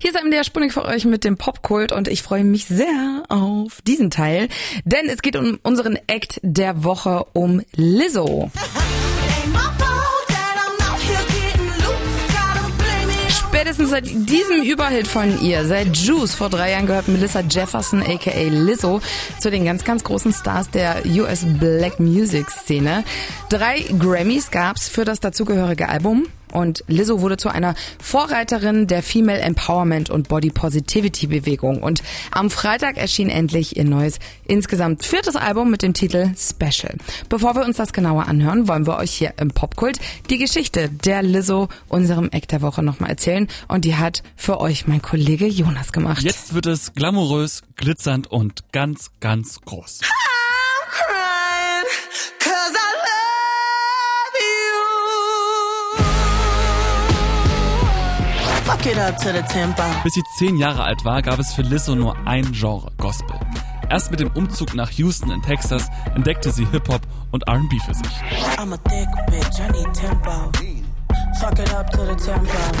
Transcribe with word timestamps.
Hier 0.00 0.10
ist 0.12 0.20
der 0.30 0.44
Spunnig 0.44 0.72
für 0.72 0.84
euch 0.84 1.04
mit 1.04 1.24
dem 1.24 1.36
Popkult 1.36 1.92
und 1.92 2.08
ich 2.08 2.22
freue 2.22 2.44
mich 2.44 2.66
sehr 2.66 3.22
auf 3.28 3.80
diesen 3.86 4.10
Teil, 4.10 4.48
denn 4.84 5.08
es 5.08 5.22
geht 5.22 5.36
um 5.36 5.58
unseren 5.62 5.96
Act 6.08 6.40
der 6.42 6.82
Woche 6.82 7.24
um 7.32 7.62
Lizzo. 7.76 8.50
Spätestens 13.28 13.90
seit 13.90 14.06
diesem 14.06 14.62
Überhit 14.62 15.06
von 15.06 15.40
ihr, 15.40 15.64
seit 15.64 15.96
Juice 15.96 16.34
vor 16.34 16.50
drei 16.50 16.72
Jahren 16.72 16.86
gehört 16.86 17.06
Melissa 17.06 17.40
Jefferson 17.40 18.02
aka 18.02 18.48
Lizzo 18.48 19.00
zu 19.38 19.50
den 19.50 19.64
ganz, 19.64 19.84
ganz 19.84 20.02
großen 20.02 20.32
Stars 20.32 20.70
der 20.70 21.02
US 21.06 21.46
Black 21.60 22.00
Music 22.00 22.50
Szene. 22.50 23.04
Drei 23.48 23.84
Grammys 23.98 24.50
gab's 24.50 24.88
für 24.88 25.04
das 25.04 25.20
dazugehörige 25.20 25.88
Album 25.88 26.26
und 26.54 26.84
Lizzo 26.86 27.20
wurde 27.20 27.36
zu 27.36 27.48
einer 27.48 27.74
Vorreiterin 28.00 28.86
der 28.86 29.02
Female 29.02 29.40
Empowerment 29.40 30.08
und 30.08 30.28
Body 30.28 30.50
Positivity 30.50 31.26
Bewegung. 31.26 31.82
Und 31.82 32.02
am 32.30 32.48
Freitag 32.48 32.96
erschien 32.96 33.28
endlich 33.28 33.76
ihr 33.76 33.84
neues, 33.84 34.18
insgesamt 34.46 35.04
viertes 35.04 35.36
Album 35.36 35.70
mit 35.70 35.82
dem 35.82 35.94
Titel 35.94 36.30
Special. 36.38 36.94
Bevor 37.28 37.56
wir 37.56 37.64
uns 37.64 37.76
das 37.76 37.92
genauer 37.92 38.28
anhören, 38.28 38.68
wollen 38.68 38.86
wir 38.86 38.96
euch 38.96 39.10
hier 39.10 39.34
im 39.38 39.48
Popkult 39.48 39.98
die 40.30 40.38
Geschichte 40.38 40.88
der 40.88 41.22
Lizzo, 41.22 41.68
unserem 41.88 42.30
Eck 42.30 42.48
der 42.48 42.62
Woche, 42.62 42.82
nochmal 42.82 43.10
erzählen. 43.10 43.48
Und 43.68 43.84
die 43.84 43.96
hat 43.96 44.22
für 44.36 44.60
euch 44.60 44.86
mein 44.86 45.02
Kollege 45.02 45.46
Jonas 45.46 45.92
gemacht. 45.92 46.22
Jetzt 46.22 46.54
wird 46.54 46.66
es 46.66 46.94
glamourös, 46.94 47.62
glitzernd 47.76 48.30
und 48.30 48.70
ganz, 48.72 49.10
ganz 49.20 49.60
groß. 49.64 50.00
Bis 60.02 60.12
sie 60.12 60.22
zehn 60.36 60.58
Jahre 60.58 60.84
alt 60.84 61.06
war, 61.06 61.22
gab 61.22 61.38
es 61.38 61.54
für 61.54 61.62
Lizzo 61.62 61.94
nur 61.94 62.18
ein 62.26 62.52
Genre, 62.52 62.92
Gospel. 62.98 63.34
Erst 63.88 64.10
mit 64.10 64.20
dem 64.20 64.30
Umzug 64.32 64.74
nach 64.74 64.90
Houston 64.90 65.30
in 65.30 65.40
Texas 65.40 65.88
entdeckte 66.14 66.50
sie 66.50 66.66
Hip-Hop 66.66 67.00
und 67.30 67.48
R&B 67.48 67.78
für 67.78 67.94
sich. 67.94 68.12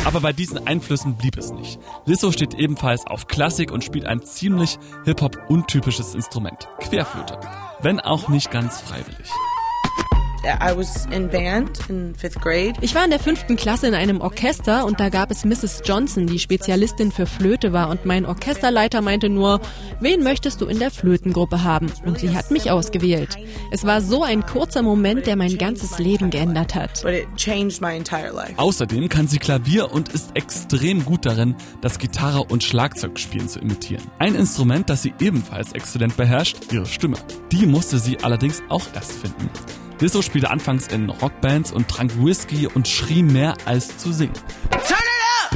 Aber 0.04 0.20
bei 0.20 0.32
diesen 0.34 0.66
Einflüssen 0.66 1.14
blieb 1.14 1.38
es 1.38 1.52
nicht. 1.52 1.80
Lizzo 2.04 2.32
steht 2.32 2.52
ebenfalls 2.52 3.06
auf 3.06 3.26
Klassik 3.26 3.72
und 3.72 3.82
spielt 3.82 4.04
ein 4.04 4.22
ziemlich 4.22 4.78
Hip-Hop-untypisches 5.06 6.14
Instrument, 6.14 6.68
Querflöte, 6.80 7.40
wenn 7.80 7.98
auch 7.98 8.28
nicht 8.28 8.50
ganz 8.50 8.82
freiwillig. 8.82 9.30
Ich 12.82 12.94
war 12.94 13.04
in 13.04 13.10
der 13.10 13.18
fünften 13.18 13.56
Klasse 13.56 13.86
in 13.86 13.94
einem 13.94 14.20
Orchester 14.20 14.84
und 14.84 15.00
da 15.00 15.08
gab 15.08 15.30
es 15.30 15.44
Mrs. 15.44 15.82
Johnson, 15.84 16.26
die 16.26 16.38
Spezialistin 16.38 17.12
für 17.12 17.26
Flöte 17.26 17.72
war 17.72 17.88
und 17.88 18.04
mein 18.04 18.26
Orchesterleiter 18.26 19.00
meinte 19.00 19.30
nur, 19.30 19.60
wen 20.00 20.22
möchtest 20.22 20.60
du 20.60 20.66
in 20.66 20.78
der 20.78 20.90
Flötengruppe 20.90 21.64
haben? 21.64 21.90
Und 22.04 22.18
sie 22.18 22.34
hat 22.34 22.50
mich 22.50 22.70
ausgewählt. 22.70 23.36
Es 23.70 23.84
war 23.84 24.00
so 24.00 24.22
ein 24.22 24.44
kurzer 24.44 24.82
Moment, 24.82 25.26
der 25.26 25.36
mein 25.36 25.56
ganzes 25.56 25.98
Leben 25.98 26.30
geändert 26.30 26.74
hat. 26.74 27.02
Außerdem 28.56 29.08
kann 29.08 29.28
sie 29.28 29.38
Klavier 29.38 29.92
und 29.92 30.10
ist 30.10 30.36
extrem 30.36 31.04
gut 31.04 31.24
darin, 31.24 31.54
das 31.80 31.98
Gitarre- 31.98 32.44
und 32.44 32.62
Schlagzeugspielen 32.62 33.48
zu 33.48 33.60
imitieren. 33.60 34.02
Ein 34.18 34.34
Instrument, 34.34 34.90
das 34.90 35.02
sie 35.02 35.14
ebenfalls 35.20 35.72
exzellent 35.72 36.16
beherrscht, 36.16 36.72
ihre 36.72 36.86
Stimme. 36.86 37.16
Die 37.50 37.66
musste 37.66 37.98
sie 37.98 38.18
allerdings 38.22 38.62
auch 38.68 38.84
erst 38.94 39.12
finden. 39.12 39.48
Lizzo 40.00 40.22
spielte 40.22 40.50
anfangs 40.50 40.88
in 40.88 41.08
Rockbands 41.08 41.72
und 41.72 41.88
trank 41.88 42.12
Whisky 42.18 42.66
und 42.66 42.88
schrie 42.88 43.22
mehr 43.22 43.54
als 43.64 43.96
zu 43.96 44.12
singen. 44.12 44.34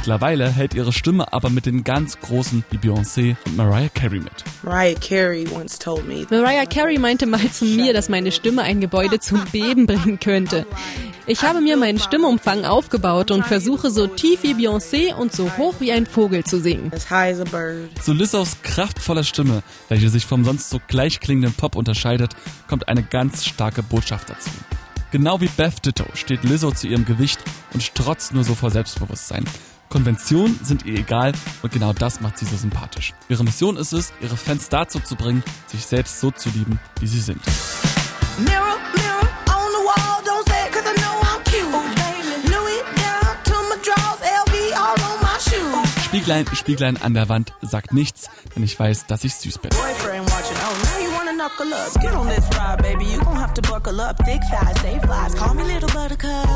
Mittlerweile 0.08 0.48
hält 0.48 0.72
ihre 0.72 0.90
Stimme 0.90 1.34
aber 1.34 1.50
mit 1.50 1.66
den 1.66 1.84
ganz 1.84 2.18
Großen 2.18 2.64
wie 2.70 2.78
Beyoncé 2.78 3.36
und 3.44 3.58
Mariah 3.58 3.90
Carey 3.90 4.20
mit. 4.20 4.32
Mariah 4.62 4.98
Carey 4.98 5.46
once 5.54 5.78
told 5.78 6.08
me. 6.08 6.26
Mariah 6.30 6.64
Carey 6.64 6.98
meinte 6.98 7.26
mal 7.26 7.50
zu 7.50 7.66
mir, 7.66 7.92
dass 7.92 8.08
meine 8.08 8.32
Stimme 8.32 8.62
ein 8.62 8.80
Gebäude 8.80 9.20
zum 9.20 9.44
Beben 9.52 9.84
bringen 9.84 10.18
könnte. 10.18 10.64
Ich 11.26 11.42
habe 11.42 11.60
mir 11.60 11.76
meinen 11.76 11.98
Stimmumfang 11.98 12.64
aufgebaut 12.64 13.30
und 13.30 13.44
versuche 13.44 13.90
so 13.90 14.06
tief 14.06 14.44
wie 14.44 14.54
Beyoncé 14.54 15.12
und 15.12 15.34
so 15.34 15.58
hoch 15.58 15.74
wie 15.78 15.92
ein 15.92 16.06
Vogel 16.06 16.42
zu 16.42 16.58
singen. 16.58 16.90
Zu 18.00 18.12
Lissos 18.14 18.62
kraftvoller 18.62 19.24
Stimme, 19.24 19.62
welche 19.90 20.08
sich 20.08 20.24
vom 20.24 20.42
sonst 20.42 20.70
so 20.70 20.80
gleichklingenden 20.88 21.52
Pop 21.52 21.76
unterscheidet, 21.76 22.34
kommt 22.66 22.88
eine 22.88 23.02
ganz 23.02 23.44
starke 23.44 23.82
Botschaft 23.82 24.30
dazu. 24.30 24.48
Genau 25.10 25.42
wie 25.42 25.48
Beth 25.48 25.84
Ditto 25.84 26.06
steht 26.14 26.44
Lizzo 26.44 26.70
zu 26.70 26.86
ihrem 26.86 27.04
Gewicht 27.04 27.40
und 27.74 27.82
strotzt 27.82 28.32
nur 28.32 28.44
so 28.44 28.54
vor 28.54 28.70
Selbstbewusstsein. 28.70 29.44
Konventionen 29.88 30.58
sind 30.62 30.84
ihr 30.84 30.98
egal 30.98 31.32
und 31.62 31.72
genau 31.72 31.92
das 31.92 32.20
macht 32.20 32.38
sie 32.38 32.44
so 32.44 32.56
sympathisch. 32.56 33.14
Ihre 33.28 33.44
Mission 33.44 33.76
ist 33.76 33.92
es, 33.92 34.12
ihre 34.20 34.36
Fans 34.36 34.68
dazu 34.68 35.00
zu 35.00 35.16
bringen, 35.16 35.42
sich 35.66 35.84
selbst 35.86 36.20
so 36.20 36.30
zu 36.30 36.50
lieben, 36.50 36.78
wie 37.00 37.06
sie 37.06 37.20
sind. 37.20 37.40
Mirror, 38.38 38.78
mirror. 38.94 39.28
Spieglein, 46.08 46.46
Spieglein 46.54 46.96
an 46.96 47.14
der 47.14 47.28
Wand 47.28 47.52
sagt 47.62 47.92
nichts, 47.92 48.28
denn 48.56 48.62
ich 48.62 48.78
weiß, 48.78 49.06
dass 49.06 49.24
ich 49.24 49.34
süß 49.34 49.58
bin. 49.58 49.70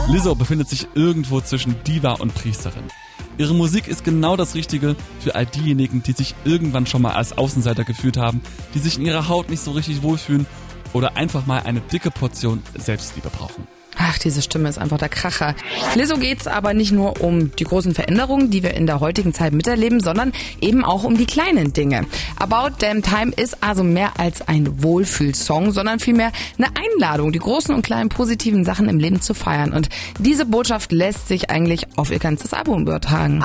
Lizzo 0.09 0.35
befindet 0.35 0.69
sich 0.69 0.89
irgendwo 0.95 1.41
zwischen 1.41 1.85
Diva 1.85 2.13
und 2.13 2.35
Priesterin. 2.35 2.85
Ihre 3.39 3.55
Musik 3.55 3.89
ist 3.89 4.05
genau 4.05 4.37
das 4.37 4.55
Richtige 4.55 4.95
für 5.21 5.35
all 5.35 5.47
diejenigen, 5.47 6.03
die 6.03 6.13
sich 6.13 6.35
irgendwann 6.45 6.87
schon 6.87 7.03
mal 7.03 7.13
als 7.13 7.37
Außenseiter 7.37 7.85
gefühlt 7.85 8.17
haben, 8.17 8.43
die 8.75 8.79
sich 8.79 8.99
in 8.99 9.07
ihrer 9.07 9.29
Haut 9.29 9.49
nicht 9.49 9.63
so 9.63 9.71
richtig 9.73 10.03
wohlfühlen 10.03 10.47
oder 10.93 11.17
einfach 11.17 11.47
mal 11.47 11.63
eine 11.63 11.81
dicke 11.81 12.11
Portion 12.11 12.63
Selbstliebe 12.77 13.31
brauchen. 13.31 13.67
Ach, 14.05 14.19
diese 14.19 14.43
Stimme 14.43 14.69
ist 14.69 14.79
einfach 14.79 14.99
der 14.99 15.09
Kracher. 15.09 15.55
Lizzo 15.95 16.17
geht's 16.17 16.49
aber 16.49 16.75
nicht 16.75 16.91
nur 16.91 17.21
um 17.21 17.55
die 17.55 17.63
großen 17.63 17.95
Veränderungen, 17.95 18.51
die 18.51 18.65
wir 18.65 18.75
in 18.75 18.87
der 18.87 18.99
heutigen 18.99 19.33
Zeit 19.33 19.53
miterleben, 19.53 20.01
sondern 20.01 20.33
eben 20.61 20.85
auch 20.85 21.05
um 21.05 21.17
die 21.17 21.25
kleinen 21.25 21.73
Dinge. 21.73 22.07
About 22.37 22.77
Damn 22.81 23.03
Time 23.03 23.33
ist 23.37 23.63
also 23.63 23.85
mehr 23.85 24.19
als 24.19 24.49
ein 24.49 24.83
Wohlfühlsong, 24.83 25.71
sondern 25.71 26.01
vielmehr 26.01 26.33
eine 26.59 26.69
Einladung, 26.77 27.31
die 27.31 27.39
großen 27.39 27.73
und 27.73 27.83
kleinen 27.83 28.09
positiven 28.09 28.65
Sachen 28.65 28.89
im 28.89 28.99
Leben 28.99 29.21
zu 29.21 29.35
feiern. 29.35 29.73
Und 29.73 29.89
diese 30.19 30.47
Botschaft 30.47 30.91
lässt 30.91 31.29
sich 31.29 31.51
eigentlich 31.51 31.87
auf 31.97 32.11
ihr 32.11 32.19
ganzes 32.19 32.53
Album 32.53 32.83
übertragen. 32.83 33.41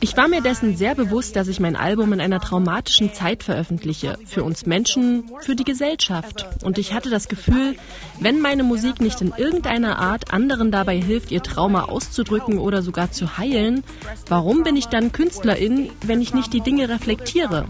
Ich 0.00 0.16
war 0.16 0.28
mir 0.28 0.42
dessen 0.42 0.76
sehr 0.76 0.94
bewusst, 0.94 1.34
dass 1.34 1.48
ich 1.48 1.60
mein 1.60 1.76
Album 1.76 2.12
in 2.12 2.20
einer 2.20 2.40
traumatischen 2.40 3.14
Zeit 3.14 3.42
veröffentliche. 3.42 4.18
Für 4.26 4.44
uns 4.44 4.66
Menschen, 4.66 5.24
für 5.40 5.56
die 5.56 5.64
Gesellschaft. 5.78 6.44
Und 6.64 6.76
ich 6.76 6.92
hatte 6.92 7.08
das 7.08 7.28
Gefühl, 7.28 7.76
wenn 8.18 8.40
meine 8.40 8.64
Musik 8.64 9.00
nicht 9.00 9.20
in 9.20 9.32
irgendeiner 9.36 10.00
Art 10.00 10.32
anderen 10.32 10.72
dabei 10.72 11.00
hilft, 11.00 11.30
ihr 11.30 11.40
Trauma 11.40 11.84
auszudrücken 11.84 12.58
oder 12.58 12.82
sogar 12.82 13.12
zu 13.12 13.38
heilen, 13.38 13.84
warum 14.28 14.64
bin 14.64 14.74
ich 14.74 14.86
dann 14.86 15.12
Künstlerin, 15.12 15.90
wenn 16.02 16.20
ich 16.20 16.34
nicht 16.34 16.52
die 16.52 16.62
Dinge 16.62 16.88
reflektiere? 16.88 17.66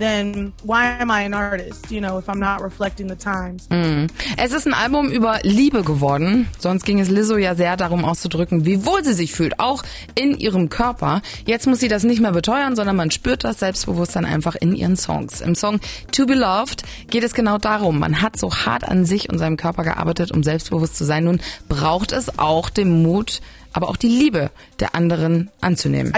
Then 0.00 0.52
why 0.64 0.98
am 0.98 1.10
I 1.10 1.24
an 1.24 1.34
artist, 1.34 1.90
you 1.90 2.00
know, 2.00 2.18
if 2.18 2.28
I'm 2.28 2.40
not 2.40 2.62
reflecting 2.62 3.08
the 3.08 3.16
times? 3.16 3.68
Mm. 3.70 4.06
Es 4.36 4.52
ist 4.52 4.66
ein 4.66 4.74
Album 4.74 5.10
über 5.10 5.40
Liebe 5.42 5.82
geworden. 5.82 6.48
Sonst 6.58 6.84
ging 6.84 6.98
es 7.00 7.08
Lizzo 7.08 7.36
ja 7.36 7.54
sehr 7.54 7.76
darum 7.76 8.04
auszudrücken, 8.04 8.64
wie 8.64 8.84
wohl 8.86 9.04
sie 9.04 9.12
sich 9.12 9.32
fühlt, 9.32 9.60
auch 9.60 9.82
in 10.14 10.36
ihrem 10.36 10.68
Körper. 10.68 11.22
Jetzt 11.46 11.66
muss 11.66 11.80
sie 11.80 11.88
das 11.88 12.04
nicht 12.04 12.20
mehr 12.20 12.32
beteuern, 12.32 12.76
sondern 12.76 12.96
man 12.96 13.10
spürt 13.10 13.44
das 13.44 13.60
Selbstbewusstsein 13.60 14.24
einfach 14.24 14.56
in 14.56 14.74
ihren 14.74 14.96
Songs. 14.96 15.40
Im 15.40 15.54
Song 15.54 15.80
To 16.12 16.26
Be 16.26 16.34
Loved 16.34 16.82
geht 17.08 17.24
es 17.24 17.34
genau 17.34 17.58
darum. 17.58 17.98
Man 17.98 18.22
hat 18.22 18.38
so 18.38 18.52
hart 18.52 18.84
an 18.84 19.04
sich 19.04 19.28
und 19.28 19.38
seinem 19.38 19.56
Körper 19.56 19.84
gearbeitet, 19.84 20.32
um 20.32 20.42
selbstbewusst 20.42 20.96
zu 20.96 21.04
sein. 21.04 21.24
Nun 21.24 21.40
braucht 21.68 22.12
es 22.12 22.38
auch 22.38 22.70
den 22.70 23.02
Mut, 23.02 23.40
aber 23.72 23.88
auch 23.88 23.96
die 23.96 24.08
Liebe 24.08 24.50
der 24.78 24.94
anderen 24.94 25.50
anzunehmen. 25.60 26.12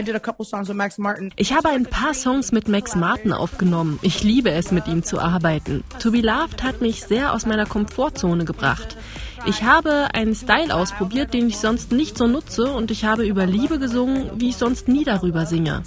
Ich 1.37 1.53
habe 1.53 1.69
ein 1.69 1.87
paar 1.87 2.15
Songs 2.15 2.53
mit 2.53 2.69
Max 2.69 2.95
Martin 2.95 3.33
aufgenommen. 3.33 3.99
Ich 4.03 4.23
liebe 4.23 4.51
es, 4.51 4.71
mit 4.71 4.87
ihm 4.87 5.03
zu 5.03 5.19
arbeiten. 5.19 5.85
To 6.01 6.11
Be 6.11 6.21
Loved 6.21 6.63
hat 6.63 6.81
mich 6.81 7.05
sehr 7.05 7.33
aus 7.33 7.47
meiner 7.47 7.67
Komfortzone 7.67 8.45
gebracht. 8.45 8.97
Ich 9.45 9.65
habe 9.65 10.09
einen 10.15 10.37
Style 10.37 10.73
ausprobiert, 10.73 11.35
den 11.35 11.49
ich 11.49 11.59
sonst 11.59 11.91
nicht 11.91 12.17
so 12.17 12.29
nutze 12.29 12.73
und 12.73 12.93
ich 12.93 13.05
habe 13.05 13.27
über 13.27 13.45
Liebe 13.45 13.81
gesungen, 13.81 14.31
wie 14.37 14.51
ich 14.51 14.57
sonst 14.57 14.87
nie 14.87 15.05
darüber 15.05 15.47
singe. 15.47 15.83